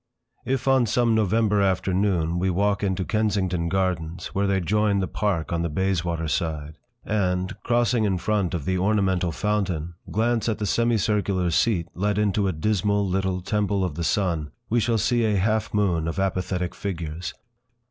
If, 0.47 0.67
on 0.67 0.87
some 0.87 1.13
November 1.13 1.61
afternoon, 1.61 2.39
we 2.39 2.49
walk 2.49 2.81
into 2.81 3.05
Kensington 3.05 3.69
Gardens, 3.69 4.33
where 4.33 4.47
they 4.47 4.59
join 4.59 4.97
the 4.99 5.07
Park 5.07 5.53
on 5.53 5.61
the 5.61 5.69
Bayswater 5.69 6.27
side, 6.27 6.79
and, 7.05 7.53
crossing 7.61 8.03
in 8.05 8.17
front 8.17 8.55
of 8.55 8.65
the 8.65 8.79
ornamental 8.79 9.31
fountain, 9.31 9.93
glance 10.09 10.49
at 10.49 10.57
the 10.57 10.65
semicircular 10.65 11.51
seat 11.51 11.87
let 11.93 12.17
into 12.17 12.47
a 12.47 12.51
dismal 12.51 13.07
little 13.07 13.41
Temple 13.41 13.83
of 13.83 13.93
the 13.93 14.03
Sun, 14.03 14.49
we 14.71 14.79
shall 14.79 14.97
see 14.97 15.23
a 15.23 15.35
half 15.37 15.71
moon 15.71 16.07
of 16.07 16.17
apathetic 16.17 16.73
figures. 16.73 17.35